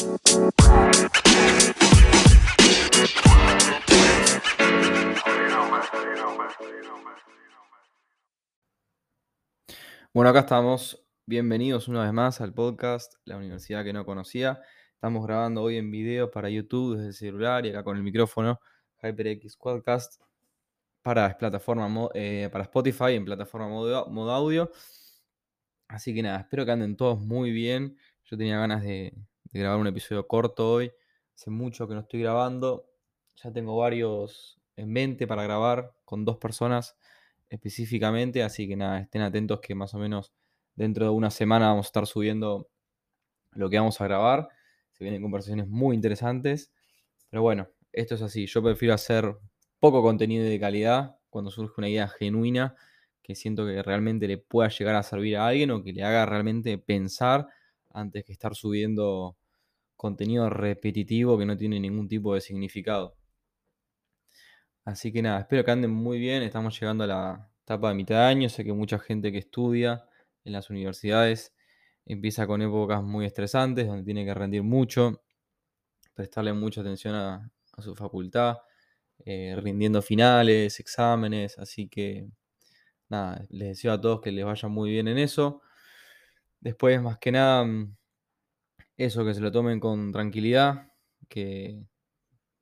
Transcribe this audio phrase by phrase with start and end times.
[0.00, 0.16] Bueno,
[10.30, 11.04] acá estamos.
[11.26, 14.62] Bienvenidos una vez más al podcast La Universidad que no conocía.
[14.94, 18.58] Estamos grabando hoy en video para YouTube desde el celular y acá con el micrófono
[19.02, 20.22] HyperX Quadcast
[21.02, 24.72] para, plataforma, eh, para Spotify en plataforma modo, modo, audio.
[25.88, 27.98] Así que nada, espero que anden todos muy bien.
[28.24, 29.12] Yo tenía ganas de,
[29.50, 30.92] de grabar un episodio corto hoy.
[31.34, 32.86] Hace mucho que no estoy grabando.
[33.42, 36.96] Ya tengo varios en mente para grabar con dos personas
[37.48, 38.42] específicamente.
[38.42, 40.32] Así que nada, estén atentos que más o menos
[40.74, 42.68] dentro de una semana vamos a estar subiendo
[43.52, 44.48] lo que vamos a grabar.
[44.92, 46.72] Se vienen conversaciones muy interesantes.
[47.28, 48.46] Pero bueno, esto es así.
[48.46, 49.36] Yo prefiero hacer
[49.80, 52.74] poco contenido de calidad cuando surge una idea genuina
[53.22, 56.26] que siento que realmente le pueda llegar a servir a alguien o que le haga
[56.26, 57.46] realmente pensar
[57.92, 59.36] antes que estar subiendo
[60.00, 63.18] contenido repetitivo que no tiene ningún tipo de significado.
[64.82, 66.42] Así que nada, espero que anden muy bien.
[66.42, 68.48] Estamos llegando a la etapa de mitad de año.
[68.48, 70.06] Sé que mucha gente que estudia
[70.42, 71.54] en las universidades
[72.06, 75.22] empieza con épocas muy estresantes, donde tiene que rendir mucho,
[76.14, 78.56] prestarle mucha atención a, su facultad,
[79.26, 81.58] eh, rindiendo finales, exámenes.
[81.58, 82.26] Así que
[83.10, 85.60] nada, les deseo a todos que les vaya muy bien en eso.
[86.60, 87.96] Después, más que nada, mm,
[89.04, 90.92] eso, que se lo tomen con tranquilidad,
[91.28, 91.82] que,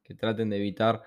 [0.03, 1.03] que traten de evitar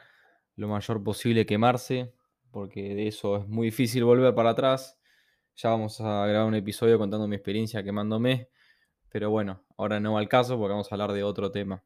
[0.55, 2.13] lo mayor posible quemarse,
[2.51, 4.99] porque de eso es muy difícil volver para atrás.
[5.55, 8.49] Ya vamos a grabar un episodio contando mi experiencia quemándome,
[9.09, 11.83] pero bueno, ahora no va al caso porque vamos a hablar de otro tema.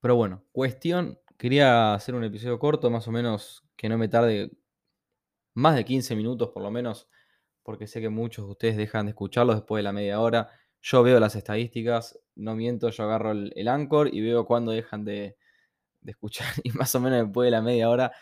[0.00, 4.50] Pero bueno, cuestión, quería hacer un episodio corto, más o menos que no me tarde
[5.54, 7.08] más de 15 minutos por lo menos,
[7.62, 10.50] porque sé que muchos de ustedes dejan de escucharlos después de la media hora.
[10.82, 15.04] Yo veo las estadísticas, no miento, yo agarro el, el Anchor y veo cuándo dejan
[15.04, 15.36] de,
[16.00, 18.12] de escuchar y más o menos después de la media hora,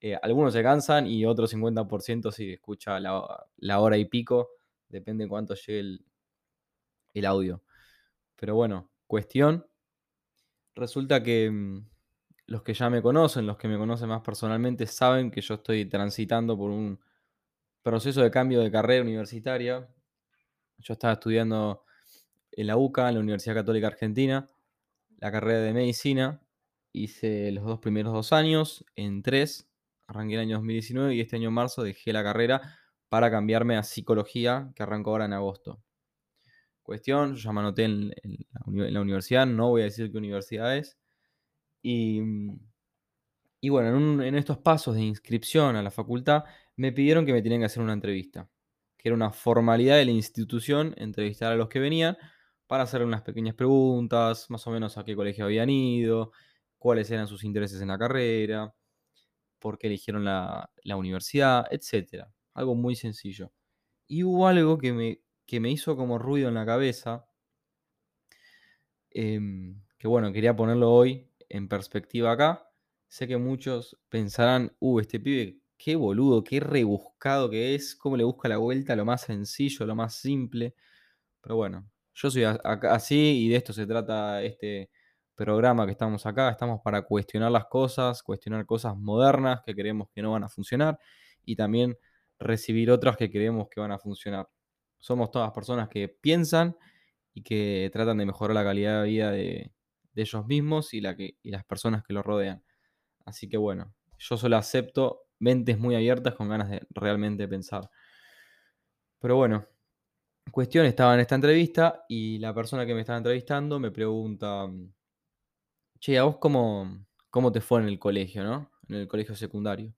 [0.00, 4.50] eh, algunos se cansan y otro 50% sí escucha la, hora y pico,
[4.88, 6.04] depende de cuánto llegue el,
[7.14, 7.62] el audio.
[8.36, 9.66] Pero bueno, cuestión,
[10.74, 11.86] resulta que mm,
[12.46, 15.84] los que ya me conocen, los que me conocen más personalmente, saben que yo estoy
[15.84, 16.98] transitando por un
[17.82, 19.86] proceso de cambio de carrera universitaria.
[20.78, 21.84] Yo estaba estudiando
[22.60, 24.48] en la UCA, en la Universidad Católica Argentina,
[25.18, 26.42] la carrera de medicina,
[26.92, 29.68] hice los dos primeros dos años, en tres,
[30.06, 32.78] arranqué el año 2019 y este año en marzo dejé la carrera
[33.08, 35.82] para cambiarme a psicología, que arrancó ahora en agosto.
[36.82, 38.12] Cuestión, yo ya me anoté en,
[38.64, 40.98] la, universidad, no voy a decir qué universidad es.
[41.82, 42.20] Y,
[43.60, 46.44] y bueno, en, estos pasos de inscripción a la facultad
[46.76, 48.48] me pidieron que me tenían que hacer una entrevista,
[48.96, 52.16] que era una formalidad de la institución entrevistar a los que venían
[52.70, 56.30] para hacer unas pequeñas preguntas, más o menos a qué colegio habían ido,
[56.78, 58.72] cuáles eran sus intereses en la carrera,
[59.58, 62.28] por qué eligieron la, universidad, etc.
[62.54, 63.52] Algo muy sencillo.
[64.06, 67.26] Y hubo algo que me, que me hizo como ruido en la cabeza,
[69.10, 72.70] em, que bueno, quería ponerlo hoy en perspectiva acá.
[73.08, 78.22] Sé que muchos pensarán, uh, este pibe, qué boludo, qué rebuscado que es, cómo le
[78.22, 80.76] busca la vuelta, lo más sencillo, lo más simple.
[81.40, 84.90] Pero bueno, yo soy así y de esto se trata este,
[85.40, 90.20] programa que estamos acá, estamos para cuestionar las cosas, cuestionar cosas modernas que creemos que
[90.20, 90.98] no van a funcionar
[91.46, 91.96] y también
[92.38, 94.50] recibir otras que creemos que van a funcionar.
[94.98, 96.76] Somos todas personas que piensan
[97.32, 99.72] y que tratan de mejorar la calidad de vida de,
[100.14, 102.62] ellos mismos y, la y las personas que los rodean.
[103.24, 107.88] Así que bueno, yo solo acepto mentes muy abiertas con ganas de realmente pensar.
[109.20, 109.66] Pero bueno,
[110.50, 114.68] cuestión, estaba en esta entrevista y la persona que me estaba entrevistando me pregunta,
[116.00, 118.70] Che, ¿a vos cómo, cómo te fue en el colegio, no?
[118.88, 119.92] En el colegio secundario.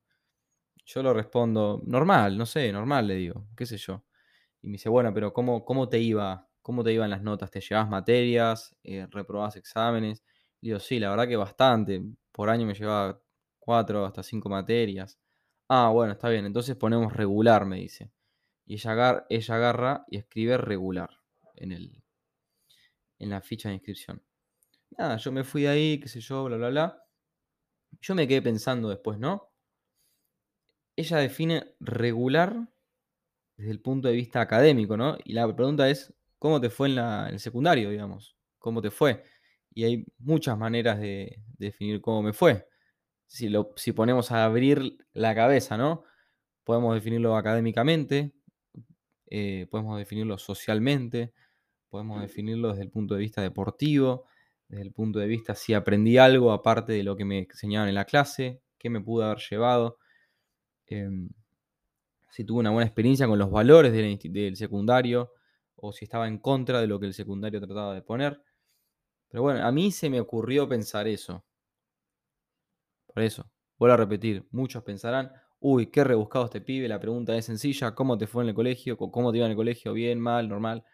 [0.86, 4.04] Yo lo respondo, normal, no sé, normal, le digo, qué sé yo.
[4.62, 6.48] Y me dice, bueno, pero ¿cómo, cómo te iba?
[6.62, 7.50] ¿Cómo te iban las notas?
[7.50, 8.76] ¿Te llevabas materias?
[8.84, 10.22] Eh, ¿Reprobabas exámenes?
[10.60, 12.02] Le digo, sí, la verdad que bastante.
[12.32, 13.20] Por año me llevaba
[13.58, 15.18] cuatro hasta cinco materias.
[15.68, 16.46] Ah, bueno, está bien.
[16.46, 18.10] Entonces ponemos regular, me dice.
[18.64, 21.10] Y ella, ella agarra y escribe regular
[21.56, 22.02] en, el,
[23.18, 24.22] en la ficha de inscripción.
[24.98, 27.04] Nada, yo me fui de ahí, qué sé yo, bla, bla, bla.
[28.00, 29.50] Yo me quedé pensando después, ¿no?
[30.96, 32.68] Ella define regular
[33.56, 35.16] desde el punto de vista académico, ¿no?
[35.24, 38.36] Y la pregunta es, ¿cómo te fue en, el secundario, digamos?
[38.58, 39.24] ¿Cómo te fue?
[39.70, 42.66] Y hay muchas maneras de, definir cómo me fue.
[43.26, 46.04] Si, lo, si ponemos a abrir la cabeza, ¿no?
[46.64, 48.34] Podemos definirlo académicamente,
[49.34, 51.32] eh, podemos definirlo socialmente,
[51.88, 54.26] podemos definirlo desde el punto de vista deportivo,
[54.68, 57.94] desde el punto de vista si aprendí algo aparte de lo que me enseñaban en
[57.94, 59.96] la clase, qué me pudo haber llevado,
[60.84, 61.30] em,
[62.30, 65.32] si tuve una buena experiencia con los valores del, del secundario
[65.76, 68.42] o si estaba en contra de lo que el secundario trataba de poner.
[69.30, 71.42] Pero bueno, a mí se me ocurrió pensar eso.
[73.06, 75.32] Por eso, vuelvo a repetir, muchos pensarán,
[75.62, 78.96] uy, qué rebuscado este pibe, la pregunta es sencilla, ¿cómo te fue en el colegio?
[78.96, 79.92] ¿Cómo te iba en el colegio?
[79.92, 80.84] ¿Bien, mal, normal?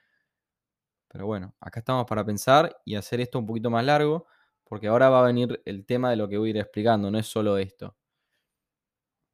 [1.09, 4.27] Pero bueno, acá estamos para pensar y hacer esto un poquito más largo,
[4.65, 7.19] porque ahora va a venir el tema de lo que voy a ir explicando, no
[7.19, 7.97] es solo esto.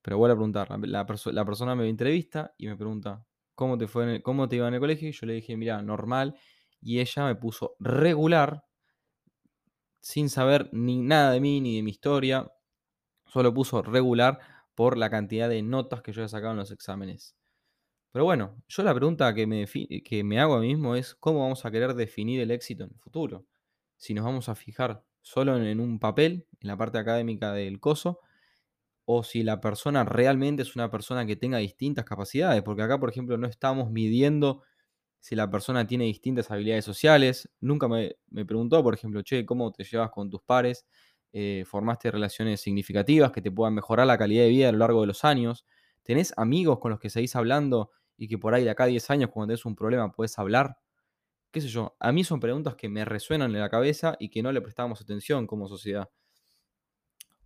[0.02, 4.48] Pero vuelvo a preguntar, la, persona me entrevista y me pregunta, ¿cómo te, fue ¿cómo
[4.48, 5.08] te iba en el colegio?
[5.08, 6.37] Y yo le dije, mira, normal.
[6.80, 8.64] Y ella me puso regular,
[10.00, 12.52] sin saber ni nada de mí ni de mi historia.
[13.26, 14.38] Solo puso regular
[14.75, 17.37] por la cantidad de notas que yo he sacado en los exámenes.
[18.15, 21.73] Pero bueno, yo la pregunta que me, hago a mí mismo es cómo vamos a
[21.73, 23.44] querer definir el éxito en el futuro.
[23.97, 28.21] Si nos vamos a fijar solo en, un papel, en la parte académica del coso,
[29.05, 33.11] o si la persona realmente es una persona que tenga distintas capacidades, porque acá, por
[33.11, 34.62] ejemplo, no estamos midiendo
[35.19, 37.50] si la persona tiene distintas habilidades sociales.
[37.61, 40.87] Nunca me, me preguntó, por ejemplo, che, ¿cómo te llevas con tus pares?
[41.36, 45.00] Eh, formaste relaciones significativas que te puedan mejorar la calidad de vida a lo largo
[45.00, 45.66] de los años,
[46.04, 49.10] tenés amigos con los que seguís hablando y que por ahí de acá a 10
[49.10, 50.78] años cuando tenés un problema puedes hablar,
[51.50, 54.44] qué sé yo, a mí son preguntas que me resuenan en la cabeza y que
[54.44, 56.08] no le prestamos atención como sociedad.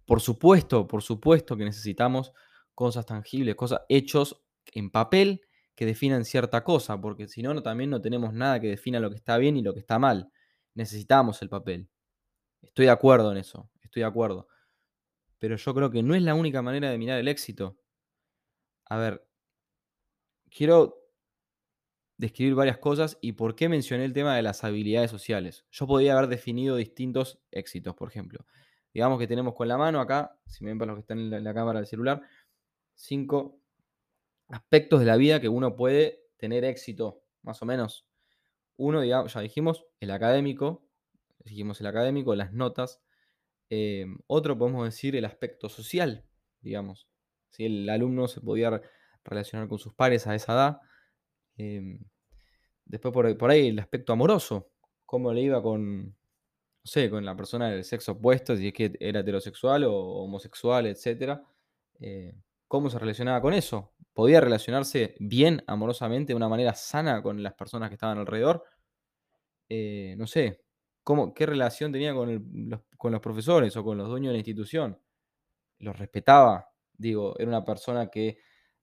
[0.05, 2.35] Por supuesto, por supuesto que necesitamos
[2.75, 5.41] cosas tangibles, cosas hechos en papel
[5.75, 9.17] que definan cierta cosa, porque si no, también no tenemos nada que defina lo que
[9.17, 10.31] está bien y lo que está mal.
[10.75, 11.89] Necesitamos el papel.
[12.61, 14.49] Estoy de acuerdo en eso estoy de acuerdo.
[15.39, 17.79] Pero yo creo que no es la única manera de mirar el éxito.
[18.87, 19.27] A ver,
[20.51, 20.99] quiero
[22.17, 25.65] describir varias cosas y por qué mencioné el tema de las habilidades sociales.
[25.71, 28.45] Yo podría haber definido distintos éxitos, por ejemplo.
[28.93, 31.45] Digamos que tenemos con la mano acá, si me ven para los que están en
[31.45, 32.21] la, cámara del celular,
[32.95, 33.61] cinco
[34.49, 38.07] aspectos de la vida que uno puede tener éxito, más o menos.
[38.77, 40.85] Uno, digamos, ya dijimos, el académico,
[41.45, 43.01] dijimos el académico, las notas,
[43.71, 46.25] Em, otro podemos decir el aspecto social,
[46.61, 47.09] digamos.
[47.51, 48.81] Si el alumno se podía
[49.25, 50.81] relacionar con sus pares a esa edad.
[51.57, 52.01] Em,
[52.85, 54.71] después por, ahí el aspecto amoroso,
[55.07, 56.15] cómo le iba con, no
[56.85, 61.41] sé, con la persona del sexo opuesto, si es que era heterosexual o homosexual, etc.
[62.01, 62.35] Eh,
[62.69, 63.93] cómo se relacionaba con eso.
[64.15, 68.65] ¿Podía relacionarse bien amorosamente de una manera sana con las personas que estaban alrededor?
[69.69, 70.63] Eh, no sé,
[71.35, 72.71] ¿qué relación tenía con,
[73.13, 74.99] los, profesores o con los dueños de la institución?
[75.79, 76.69] ¿Los respetaba?
[76.93, 78.39] Digo, era una persona que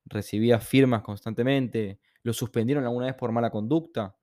[0.06, 4.16] recibía firmas constantemente, lo suspendieron alguna vez por mala conducta.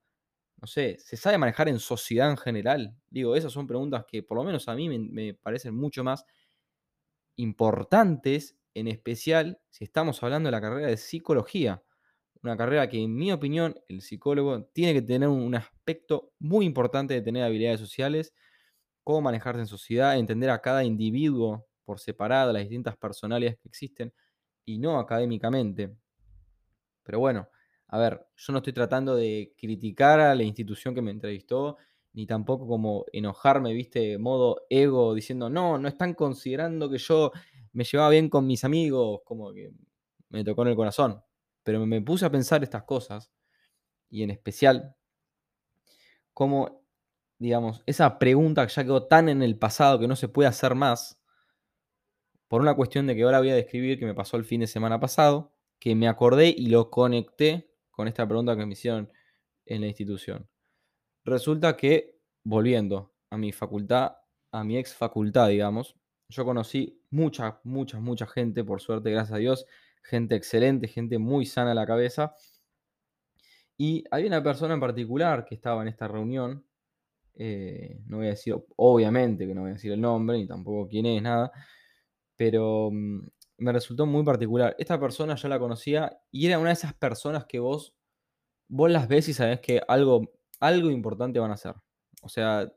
[0.59, 2.95] No sé, ¿se sabe manejar en sociedad en general?
[3.09, 6.25] Digo, esas son preguntas que por lo menos a mí me parecen mucho más
[7.35, 11.83] importantes, en especial si estamos hablando de la carrera de psicología
[12.43, 17.13] una carrera que en mi opinión el psicólogo tiene que tener un aspecto muy importante
[17.13, 18.33] de tener habilidades sociales,
[19.03, 24.13] cómo manejarse en sociedad, entender a cada individuo por separado, las distintas personalidades que existen
[24.65, 25.95] y no académicamente.
[27.03, 27.47] Pero bueno,
[27.87, 31.77] a ver, yo no estoy tratando de criticar a la institución que me entrevistó,
[32.13, 37.31] ni tampoco como enojarme, viste, modo ego, diciendo, no, no están considerando que yo
[37.73, 39.71] me llevaba bien con mis amigos, como que
[40.29, 41.21] me tocó en el corazón.
[41.63, 43.31] Pero me puse a pensar estas cosas,
[44.09, 44.95] y en especial,
[46.33, 46.83] cómo,
[47.39, 50.75] digamos, esa pregunta que ya quedó tan en el pasado que no se puede hacer
[50.75, 51.19] más,
[52.47, 54.67] por una cuestión de que ahora voy a describir que me pasó el fin de
[54.67, 59.11] semana pasado, que me acordé y lo conecté con esta pregunta que me hicieron
[59.65, 60.47] en la institución.
[61.25, 64.17] Resulta que, volviendo a mi facultad,
[64.51, 65.95] a mi ex facultad, digamos,
[66.29, 69.65] yo conocí mucha, mucha, mucha gente, por suerte, gracias a Dios,
[70.03, 72.35] gente excelente, gente muy sana a la cabeza.
[73.77, 76.65] Y hay una persona en particular que estaba en esta reunión,
[77.35, 80.87] eh, no voy a decir, obviamente que no voy a decir el nombre, ni tampoco
[80.87, 81.51] quién es, nada,
[82.35, 83.21] pero mm,
[83.57, 84.75] me resultó muy particular.
[84.77, 87.95] Esta persona yo la conocía y era una de esas personas que vos,
[88.67, 91.75] vos las ves y sabés que algo, algo importante van a hacer.
[92.21, 92.71] O sea,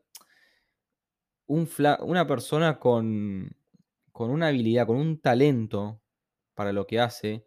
[1.47, 1.69] un
[2.01, 3.51] una persona con,
[4.13, 6.01] con una habilidad, con un talento
[6.57, 7.47] para lo que hace,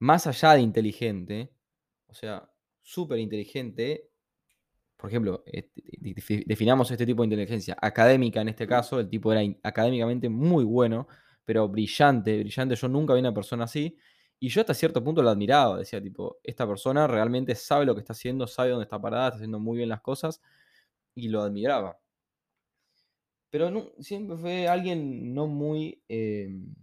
[0.00, 1.54] más allá de inteligente,
[2.08, 2.50] o sea,
[2.82, 4.10] súper inteligente,
[4.96, 5.82] por ejemplo, este,
[6.46, 11.08] definamos este tipo de inteligencia académica en este caso, el tipo era académicamente muy bueno,
[11.44, 13.96] pero brillante, brillante, yo nunca vi una persona así,
[14.40, 18.00] Y yo hasta cierto punto lo admiraba, decía tipo, esta persona realmente sabe lo que
[18.00, 20.40] está haciendo, sabe dónde está parada, está haciendo muy bien las cosas,
[21.14, 22.00] y lo admiraba.
[23.50, 26.74] Pero no, siempre fue alguien no muy em,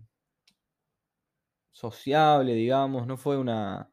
[1.80, 3.92] sociable, digamos, no fue una,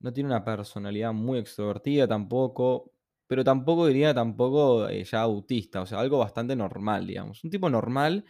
[0.00, 2.92] no tiene una personalidad muy extrovertida tampoco,
[3.26, 7.42] pero tampoco diría tampoco eh, ya autista, o sea, algo bastante normal, digamos.
[7.44, 8.24] Un tipo normal,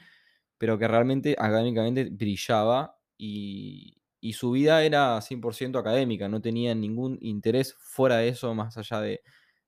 [0.58, 7.18] pero que realmente académicamente brillaba y, y su vida era 100% académica, no tenía ningún
[7.20, 9.22] interés fuera de eso, más allá de,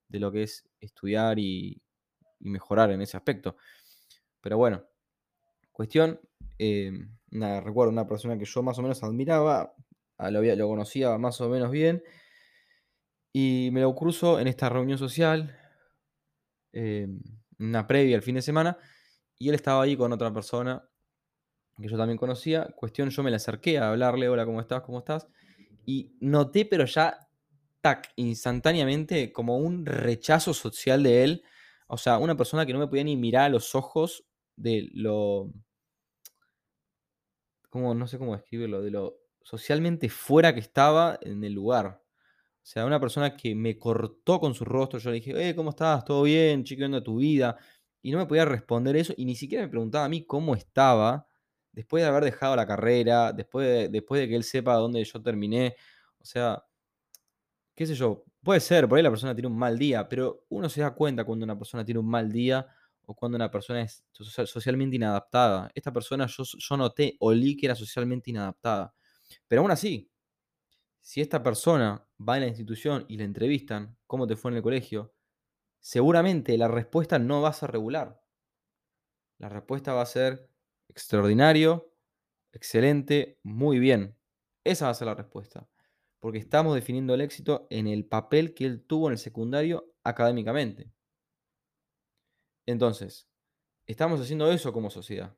[0.09, 1.81] de lo que es estudiar y,
[2.39, 3.57] y mejorar en ese aspecto.
[4.41, 4.83] Pero bueno,
[5.71, 6.19] cuestión,
[6.59, 6.91] eh,
[7.31, 9.73] recuerdo una persona que yo más o menos admiraba,
[10.17, 12.03] a lo, conocía más o menos bien,
[13.33, 15.57] y me lo cruzo en esta reunión social,
[16.73, 17.07] eh,
[17.59, 18.77] una previa al fin de semana,
[19.37, 20.83] y él estaba ahí con otra persona
[21.81, 22.65] que yo también conocía.
[22.75, 24.81] Cuestión, yo me le acerqué a hablarle, hola, ¿cómo estás?
[24.81, 25.27] ¿Cómo estás?
[25.85, 27.17] Y noté, pero ya,
[27.81, 31.43] tac, instantáneamente, como un rechazo social de él.
[31.87, 35.51] O sea, una persona que no me podía ni mirar a los ojos de lo.
[37.69, 42.01] Como, no sé cómo describirlo, de lo socialmente fuera que estaba en el lugar.
[42.67, 44.99] O sea, una persona que me cortó con su rostro.
[44.99, 46.03] Yo le dije, eh, ¿cómo estás?
[46.03, 46.65] ¿Todo bien?
[46.65, 47.57] Chico, ¿qué tu vida?
[48.01, 49.13] Y no me podía responder eso.
[49.15, 51.27] Y ni siquiera me preguntaba a mí cómo estaba.
[51.71, 55.21] Después de haber dejado la carrera, después de, después de que él sepa dónde yo
[55.21, 55.77] terminé.
[56.19, 56.61] O sea,
[57.73, 60.67] qué sé yo, puede ser, por ahí la persona tiene un mal día, pero uno
[60.67, 62.67] se da cuenta cuando una persona tiene un mal día
[63.07, 65.71] o cuando una persona es social- socialmente inadaptada.
[65.75, 68.95] Esta persona yo, yo noté, olí que era socialmente inadaptada.
[69.47, 70.11] Pero aún así,
[71.01, 74.63] si esta persona va a la institución y le entrevistan, ¿cómo te fue en el
[74.63, 75.13] colegio?
[75.79, 78.21] Seguramente la respuesta no va a ser regular.
[79.39, 80.49] La respuesta va a ser
[80.89, 81.93] extraordinario,
[82.53, 84.17] excelente, muy bien.
[84.63, 85.69] Esa va a ser la respuesta.
[86.19, 90.91] Porque estamos definiendo el éxito en el papel que él tuvo en el secundario académicamente.
[92.67, 93.27] Entonces,
[93.87, 95.35] estamos haciendo eso como sociedad.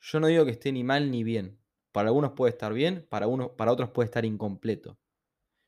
[0.00, 1.60] Yo no digo que esté ni mal ni bien.
[1.90, 3.26] Para algunos puede estar bien, para,
[3.56, 4.98] para otros puede estar incompleto.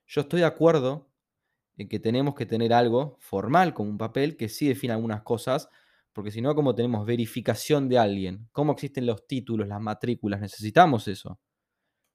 [0.06, 1.10] Yo estoy de acuerdo
[1.76, 5.68] en que tenemos que tener algo formal como un papel que sí define algunas cosas,
[6.12, 11.08] porque si no, como tenemos verificación de alguien, cómo existen los títulos, las matrículas, necesitamos
[11.08, 11.40] eso.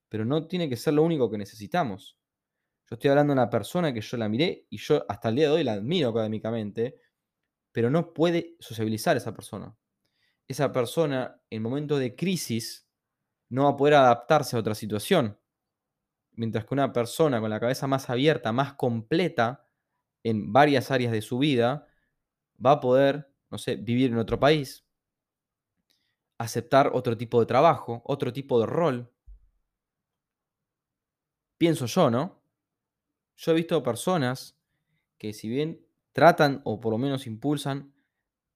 [0.08, 2.18] Pero no tiene que ser lo único que necesitamos.
[2.90, 5.50] Yo estoy hablando de una persona que yo la miré y yo hasta el día
[5.50, 6.96] de hoy la admiro académicamente,
[7.72, 9.76] pero no puede sociabilizar esa persona.
[10.48, 12.88] Esa persona, en momentos de crisis,
[13.50, 15.40] no va a poder adaptarse a otra situación.
[16.34, 19.68] Mientras que una persona con la cabeza más abierta, más completa
[20.24, 21.88] en varias áreas de su vida,
[22.64, 24.86] va a poder, no sé, vivir en otro país,
[26.38, 29.14] aceptar otro tipo de trabajo, otro tipo de rol.
[31.58, 32.42] Pienso yo, ¿no?
[33.36, 34.58] Yo he visto personas
[35.18, 37.94] que si bien tratan o por lo menos impulsan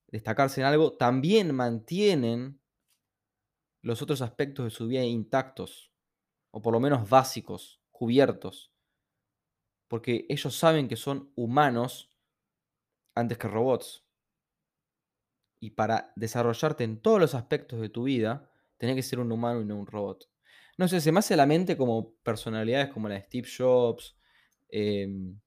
[0.07, 2.61] destacarse en algo, también mantienen
[3.81, 5.91] los otros aspectos de su vida intactos,
[6.51, 8.71] o por lo menos básicos, cubiertos,
[9.87, 12.11] porque ellos saben que son humanos
[13.15, 14.05] antes que robots.
[15.59, 19.61] Y para desarrollarte en todos los aspectos de tu vida, tenés que ser un humano
[19.61, 20.29] y no un robot.
[20.77, 24.17] No sé, se me hace la mente como personalidades como la de Steve Jobs,
[24.69, 25.39] em,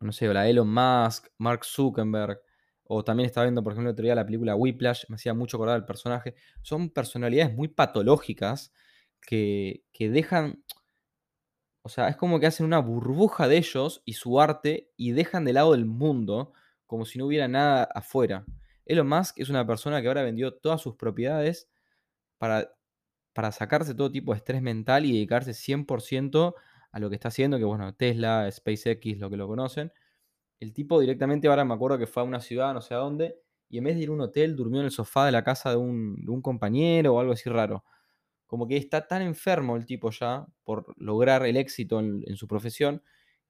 [0.00, 2.40] no sé, o la Elon Musk, Mark Zuckerberg,
[2.84, 5.76] o también estaba viendo, por ejemplo, otro día la película Whiplash, me hacía mucho acordar
[5.76, 6.34] del personaje.
[6.62, 8.72] Son personalidades muy patológicas
[9.20, 10.62] que, que dejan,
[11.82, 15.44] o sea, es como que hacen una burbuja de ellos y su arte y dejan
[15.44, 16.52] de lado el mundo
[16.86, 18.44] como si no hubiera nada afuera.
[18.84, 21.68] Elon Musk es una persona que ahora vendió todas sus propiedades
[22.38, 22.72] para,
[23.32, 26.54] para sacarse todo tipo de estrés mental y dedicarse 100%
[26.96, 29.92] a lo que está haciendo, que bueno, Tesla, SpaceX, lo que lo conocen.
[30.58, 33.38] El tipo directamente, ahora me acuerdo que fue a una ciudad, no sé a dónde,
[33.68, 35.68] y en vez de ir a un hotel, durmió en el sofá de la casa
[35.70, 37.84] de un, compañero o algo así raro.
[38.46, 42.48] Como que está tan enfermo el tipo ya por lograr el éxito en, en su
[42.48, 43.02] profesión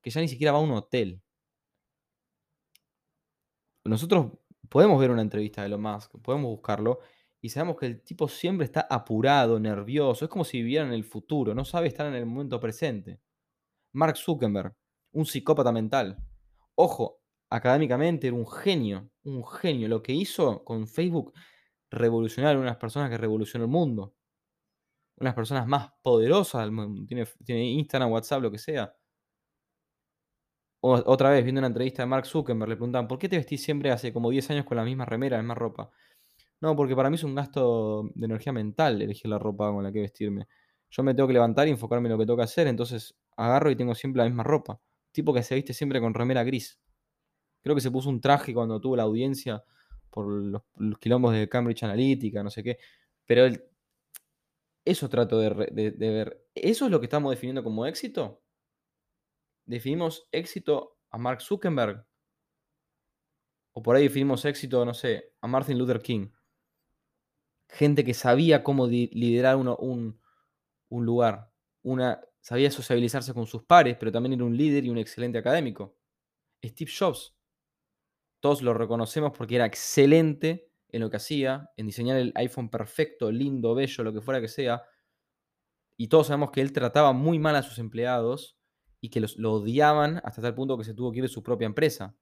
[0.03, 1.23] que ya ni siquiera va a un hotel.
[3.85, 4.33] Nosotros
[4.69, 6.99] podemos ver una entrevista de Elon Musk, podemos buscarlo
[7.41, 11.05] y sabemos que el tipo siempre está apurado, nervioso, es como si viviera en el
[11.05, 13.21] futuro, no sabe estar en el momento presente.
[13.97, 14.75] Mark Zuckerberg,
[15.13, 16.19] un psicópata mental.
[16.75, 19.89] Ojo, académicamente era un genio, un genio.
[19.89, 21.33] Lo que hizo con Facebook,
[21.91, 24.15] revolucionar unas personas que revolucionó el mundo.
[25.19, 27.07] Unas personas más poderosas del mundo.
[27.07, 28.95] Tiene, Instagram, WhatsApp, lo que sea.
[30.81, 33.91] Otra vez, viendo una entrevista de Mark Zuckerberg, le preguntaban, ¿por qué te vestís siempre
[33.91, 35.91] hace como 10 años con la misma remera, la misma ropa?
[36.61, 39.91] No, porque para mí es un gasto de energía mental elegir la ropa con la
[39.91, 40.49] que vestirme.
[40.91, 43.71] Yo me tengo que levantar y enfocarme en lo que tengo que hacer, entonces agarro
[43.71, 44.81] y tengo siempre la misma ropa.
[45.13, 46.81] Tipo que se viste siempre con remera gris.
[47.63, 49.63] Creo que se puso un traje cuando tuvo la audiencia
[50.11, 50.63] por los,
[50.99, 52.79] quilombos de Cambridge Analytica, no sé qué.
[53.27, 53.47] Pero
[54.85, 56.47] eso trato de, de ver.
[56.55, 58.43] ¿Eso es lo que estamos definiendo como éxito?
[59.65, 62.07] ¿Definimos éxito a Mark Zuckerberg?
[63.79, 66.31] O por ahí definimos éxito, no sé, a Martin Luther King.
[67.69, 70.19] Gente que sabía cómo liderar un,
[70.89, 71.53] lugar.
[71.83, 75.97] Una, sabía sociabilizarse con sus pares, pero también era un líder y un excelente académico.
[76.65, 77.35] Steve Jobs.
[78.39, 83.33] Todos lo reconocemos porque era excelente en lo que hacía, en diseñar el iPhone perfecto,
[83.33, 84.85] lindo, bello, lo que fuera que sea.
[85.97, 88.57] Y todos sabemos que él trataba muy mal a sus empleados
[89.01, 91.43] y que los, lo odiaban hasta tal punto que se tuvo que ir de su
[91.43, 92.17] propia empresa.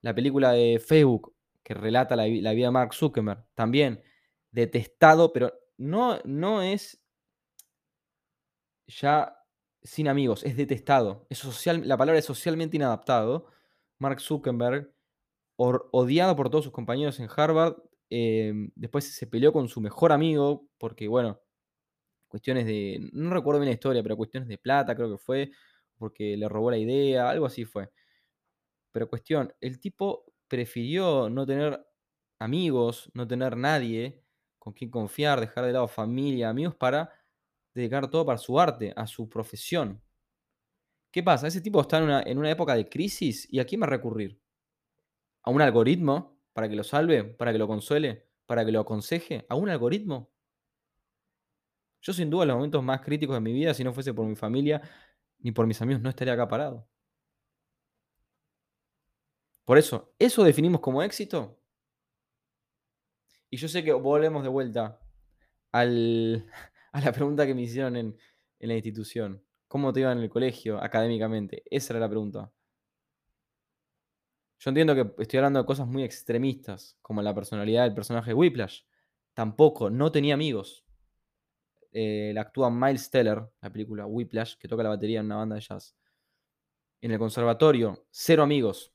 [0.00, 1.32] La película de Facebook,
[1.62, 4.02] que relata la, vida de Mark Zuckerberg, también
[4.50, 7.01] detestado, pero no, no es
[9.00, 9.36] ya
[9.82, 11.26] sin amigos, es detestado.
[11.30, 13.46] Es social, la palabra es socialmente inadaptado.
[13.98, 14.92] Mark Zuckerberg,
[15.56, 17.76] odiado por todos sus compañeros en Harvard,
[18.10, 21.40] em, después se peleó con su mejor amigo, porque bueno,
[22.28, 25.50] cuestiones de, no recuerdo bien la historia, pero cuestiones de plata creo que fue,
[25.98, 27.90] porque le robó la idea, algo así fue.
[28.92, 31.84] Pero cuestión, el tipo prefirió no tener
[32.38, 34.22] amigos, no tener nadie
[34.58, 37.10] con quien confiar, dejar de lado familia, amigos, para
[37.74, 40.02] dedicar todo para su arte, a su profesión.
[41.10, 41.46] ¿Qué pasa?
[41.46, 43.90] Ese tipo está en una, en una época de crisis y ¿a quién va a
[43.90, 44.40] recurrir?
[45.42, 49.44] ¿A un algoritmo para que lo salve, para que lo consuele, para que lo aconseje?
[49.48, 50.32] ¿A un algoritmo?
[52.00, 54.26] Yo sin duda en los momentos más críticos de mi vida, si no fuese por
[54.26, 54.82] mi familia
[55.38, 56.88] ni por mis amigos, no estaría acá parado.
[59.64, 61.58] Por eso, ¿eso definimos como éxito?
[63.50, 64.98] Y yo sé que volvemos de vuelta
[66.92, 68.16] a la pregunta que me hicieron en,
[68.60, 69.42] la institución.
[69.66, 71.64] ¿Cómo te iba en el colegio académicamente?
[71.68, 72.52] Esa era la pregunta.
[74.58, 78.34] Yo entiendo que estoy hablando de cosas muy extremistas, como la personalidad del personaje de
[78.34, 78.82] Whiplash.
[79.34, 80.84] Tampoco, no tenía amigos.
[81.90, 85.56] Eh, la actúa Miles Teller, la película Whiplash, que toca la batería en una banda
[85.56, 85.96] de jazz.
[87.00, 88.92] En el conservatorio, cero amigos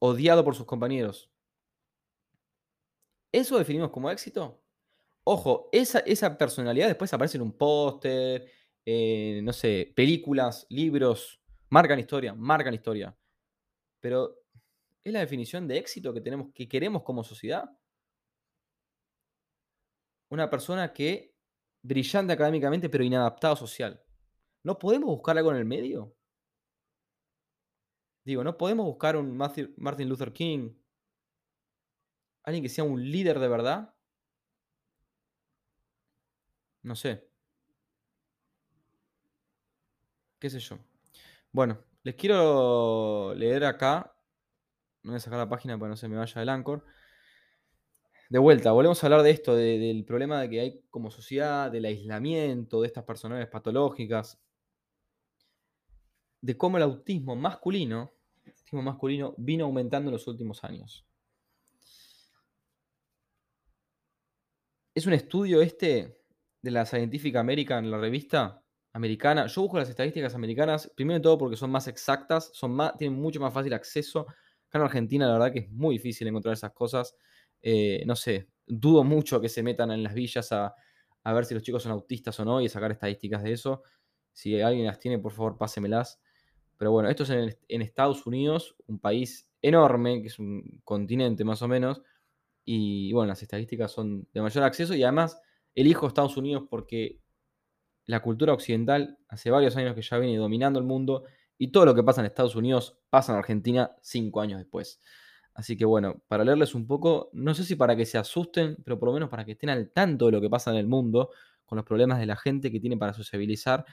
[0.00, 1.30] odiado por sus compañeros.
[3.32, 4.59] ¿Eso definimos como éxito?
[5.32, 8.50] Ojo, esa, esa personalidad después aparece en un póster,
[9.44, 13.16] no sé, películas, libros, marcan historia, marcan historia.
[14.00, 14.42] Pero,
[15.04, 17.70] ¿es la definición de éxito que, tenemos, que queremos como sociedad?
[20.32, 21.36] Una persona que
[21.80, 24.02] brillante académicamente, pero inadaptado social.
[24.64, 26.16] ¿No podemos buscar algo en el medio?
[28.24, 30.74] Digo, ¿no podemos buscar un Martin Luther King?
[32.42, 33.94] Alguien que sea un líder de verdad.
[36.82, 37.28] No sé.
[40.38, 40.78] ¿Qué sé yo?
[41.52, 44.16] Bueno, les quiero leer acá.
[45.02, 46.84] No voy a sacar la página para que no se me vaya el Anchor.
[48.30, 51.84] De vuelta, volvemos a hablar de esto, del problema de que hay como sociedad, del
[51.84, 54.40] aislamiento, de estas personalidades patológicas,
[56.40, 58.12] de cómo el autismo masculino,
[58.46, 61.04] autismo masculino vino aumentando en los últimos años.
[64.94, 66.19] Es un estudio este
[66.62, 69.46] de la Scientific American, la revista americana.
[69.46, 73.20] Yo busco las estadísticas americanas, primero de todo porque son más exactas, son más, tienen
[73.20, 74.26] mucho más fácil acceso.
[74.68, 77.14] Acá en Argentina la verdad que es muy difícil encontrar esas cosas.
[77.62, 80.74] Eh, no sé, dudo mucho que se metan en las villas a,
[81.24, 83.82] a ver si los chicos son autistas o no y sacar estadísticas de eso.
[84.32, 86.20] Si alguien las tiene, por favor, pásemelas.
[86.76, 87.30] Pero bueno, esto es
[87.68, 92.02] en, Estados Unidos, un país enorme, que es un continente más o menos.
[92.64, 95.38] Y bueno, las estadísticas son de mayor acceso y además
[95.74, 97.20] elijo Estados Unidos porque
[98.06, 101.24] la cultura occidental hace varios años que ya viene dominando el mundo
[101.58, 105.00] y todo lo que pasa en Estados Unidos pasa en Argentina cinco años después.
[105.54, 108.98] Así que bueno, para leerles un poco, no sé si para que se asusten, pero
[108.98, 111.30] por lo menos para que estén al tanto de lo que pasa en el mundo,
[111.66, 113.84] con los problemas de la gente que tiene para sociabilizar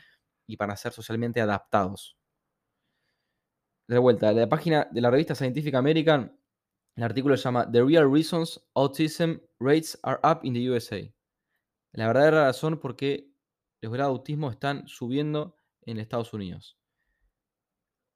[0.48, 2.18] y para ser socialmente adaptados
[3.88, 6.38] de vuelta, la página de la revista Scientific American,
[6.96, 11.17] el artículo se llama The Real Reasons Autism Rates Are Up in the USA.
[11.98, 13.34] La verdadera razón por qué
[13.82, 16.78] los grados de autismo están subiendo en Estados Unidos.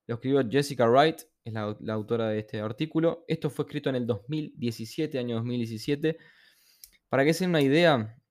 [0.06, 3.26] Lo escribió Jessica Wright, es la, autora de este artículo.
[3.28, 6.17] Esto fue escrito en el 2017, año 2017.
[7.10, 8.22] Para que se den una idea,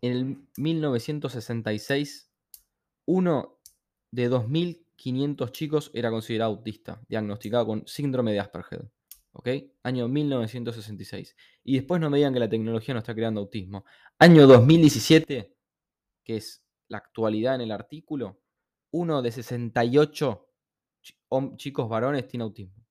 [0.00, 2.32] en el 1966,
[3.06, 3.60] uno
[4.10, 8.88] de 2000 500 chicos era considerado autista, diagnosticado con síndrome de Asperger.
[9.82, 11.36] Año 1966.
[11.64, 13.84] Y después no me digan que la tecnología no está creando autismo.
[14.18, 15.54] Año 2017,
[16.24, 18.40] que es la actualidad en el artículo,
[18.90, 20.48] uno de 68
[21.56, 22.84] chicos varones tiene autismo,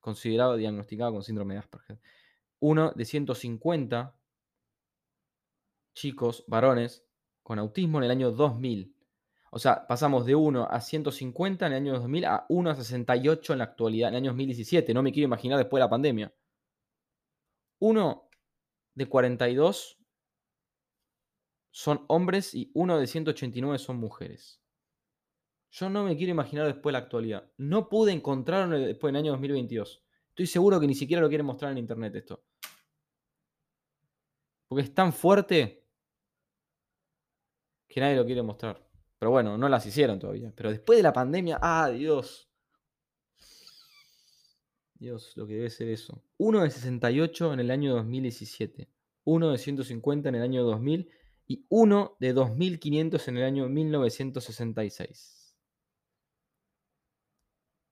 [0.00, 1.98] considerado diagnosticado con síndrome de Asperger.
[2.60, 4.14] Uno de 150
[5.94, 7.04] chicos varones
[7.42, 8.94] con autismo en el año 2000.
[9.50, 13.52] O sea, pasamos de 1 a 150 en el año 2000 a 1 a 68
[13.52, 14.94] en la actualidad, en el año 2017.
[14.94, 16.32] No me quiero imaginar después de la pandemia.
[17.80, 18.28] Uno
[18.94, 19.98] de 42
[21.72, 24.60] son hombres y uno de 189 son mujeres.
[25.70, 27.52] Yo no me quiero imaginar después de la actualidad.
[27.56, 30.04] No pude encontrarlo después del año 2022.
[30.30, 32.44] Estoy seguro que ni siquiera lo quieren mostrar en internet esto.
[34.68, 35.86] Porque es tan fuerte
[37.88, 38.89] que nadie lo quiere mostrar.
[39.20, 40.50] Pero bueno, no las hicieron todavía.
[40.56, 42.48] Pero después de la pandemia, ah, Dios.
[44.94, 46.24] Dios, lo que debe ser eso.
[46.38, 48.90] Uno de 68 en el año 2017.
[49.24, 51.10] Uno de 150 en el año 2000
[51.46, 55.54] y uno de 2500 en el año 1966.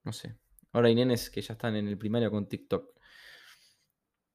[0.05, 0.35] No sé.
[0.73, 2.99] Ahora hay nenes que ya están en el primario con TikTok.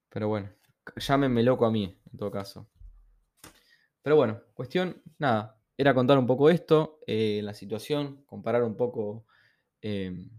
[0.10, 0.52] Pero bueno,
[0.96, 2.70] llámenme loco a mí, en todo caso.
[4.04, 9.26] Pero bueno, cuestión, nada, era contar un poco esto, eh, la situación, comparar un poco.
[9.82, 10.30] Em,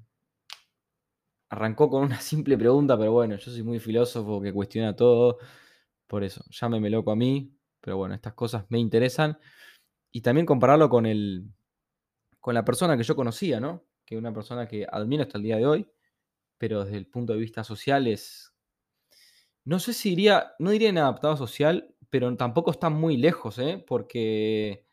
[1.50, 5.38] arrancó con una simple pregunta, pero bueno, yo soy muy filósofo que cuestiona todo.
[6.06, 9.38] Por eso, llámeme loco a mí, pero bueno, estas cosas me interesan.
[10.12, 11.50] Y también compararlo con, el,
[12.40, 13.84] con la persona que yo conocía, ¿no?
[14.04, 15.90] Que una persona que admiro hasta el día de hoy,
[16.58, 18.52] pero desde el punto de vista social es.
[19.64, 23.82] No sé si iría, no diría inadaptado social, pero tampoco está muy lejos, ¿eh?
[23.86, 24.83] Porque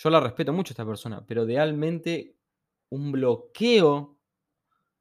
[0.00, 2.36] yo la respeto mucho a esta persona, pero realmente
[2.90, 4.16] un bloqueo,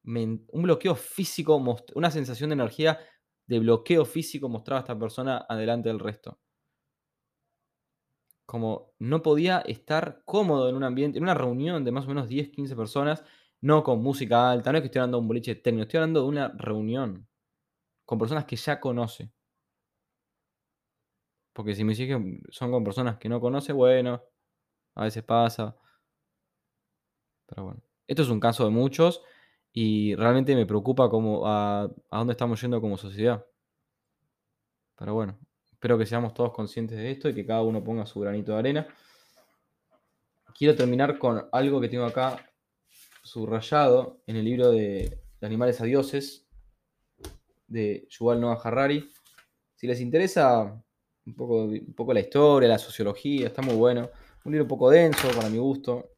[0.04, 1.56] un bloqueo físico,
[1.94, 3.00] una sensación de energía
[3.46, 6.40] de bloqueo físico mostraba a esta persona adelante del resto.
[8.48, 12.28] Como no podía estar cómodo en un ambiente, en una reunión de más o menos
[12.28, 13.24] 10, 15 personas,
[13.62, 16.22] no con música alta, no es que estoy hablando de un boliche técnico, estoy hablando
[16.22, 17.28] de una reunión
[18.04, 19.32] con personas que ya conoce.
[21.54, 24.24] Porque si me dices que son con personas que no conoce, bueno,
[24.98, 25.76] a veces pasa.
[27.46, 29.22] Pero bueno, esto es un caso de muchos
[29.72, 33.46] y realmente me preocupa cómo, a, dónde estamos yendo como sociedad.
[34.98, 35.38] Pero bueno,
[35.72, 38.58] espero que seamos todos conscientes de esto y que cada uno ponga su granito de
[38.58, 38.88] arena.
[40.58, 42.44] Quiero terminar con algo que tengo acá
[43.22, 46.48] subrayado en el libro de, Animales a Dioses
[47.68, 49.12] de Yuval Noah Harari.
[49.76, 50.84] Si les interesa
[51.28, 54.10] un poco, un poco la historia, la sociología, está muy bueno.
[54.48, 56.14] Un libro un poco denso para mi gusto,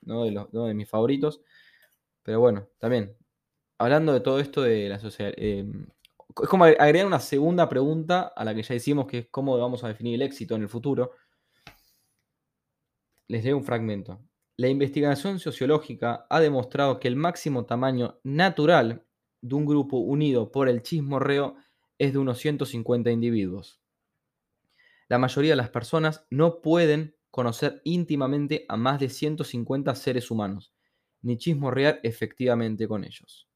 [0.00, 1.42] no de, los, de mis favoritos.
[2.22, 3.14] Pero bueno, también,
[3.76, 5.70] hablando de todo esto de la sociedad, eh,
[6.42, 9.84] es como agregar una segunda pregunta a la que ya hicimos, que es cómo vamos
[9.84, 11.12] a definir el éxito en el futuro.
[13.28, 14.22] Les leo un fragmento.
[14.56, 19.04] La investigación sociológica ha demostrado que el máximo tamaño natural
[19.42, 21.56] de un grupo unido por el chismorreo
[21.98, 23.82] es de unos 150 individuos.
[25.08, 30.72] La mayoría de las personas no pueden conocer íntimamente a más de 150 seres humanos,
[31.22, 33.48] ni chismorrear efectivamente con ellos.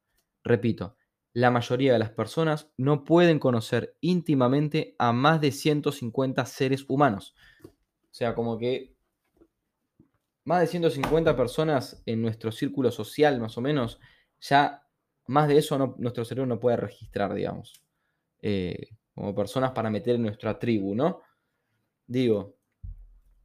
[0.42, 0.96] Repito,
[1.32, 7.34] la mayoría de las personas no pueden conocer íntimamente a más de 150 seres humanos.
[7.64, 8.94] O sea, como que
[10.44, 13.98] más de 150 personas en nuestro círculo social, más o menos,
[14.40, 14.86] ya
[15.26, 17.82] más de eso nuestro cerebro no puede registrar, digamos.
[18.40, 21.20] Eh, como personas para meter en nuestra tribu, ¿no?
[22.06, 22.53] Digo,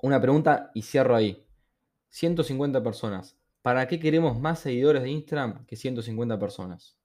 [0.02, 1.46] una pregunta y cierro ahí.
[2.10, 3.38] 150 personas.
[3.62, 6.98] ¿Para qué queremos más seguidores de Instagram que 150 personas?